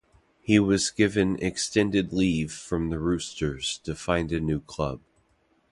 [0.41, 4.99] He was given extended leave from the Roosters to find a new club.